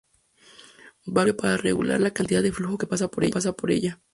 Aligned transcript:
Válvula 1.05 1.31
que 1.31 1.31
sirve 1.31 1.33
para 1.37 1.57
regular 1.57 2.01
la 2.01 2.09
cantidad 2.09 2.41
de 2.41 2.51
flujo 2.51 2.79
que 2.79 2.87
pasa 2.87 3.07
por 3.07 3.71
ella. 3.71 4.01